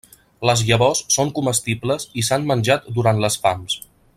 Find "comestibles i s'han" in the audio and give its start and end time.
1.39-2.49